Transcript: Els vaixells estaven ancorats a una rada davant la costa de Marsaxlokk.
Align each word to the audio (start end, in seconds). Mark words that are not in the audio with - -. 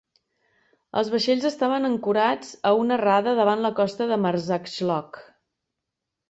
Els 1.01 1.09
vaixells 1.15 1.43
estaven 1.49 1.85
ancorats 1.89 2.55
a 2.71 2.71
una 2.85 2.97
rada 3.03 3.35
davant 3.41 3.63
la 3.67 3.73
costa 3.81 4.09
de 4.13 4.19
Marsaxlokk. 4.25 5.23